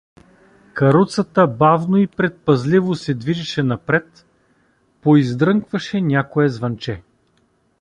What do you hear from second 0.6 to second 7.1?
Каруцата бавно и предпазливо се движеше напред, поиздрънкваше някое звънче.